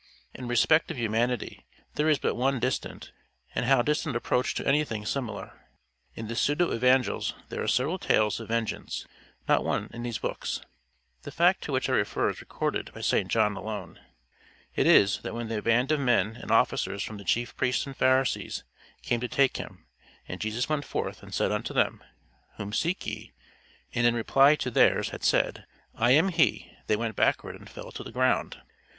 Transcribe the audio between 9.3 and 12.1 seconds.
not one in these books. The fact to which I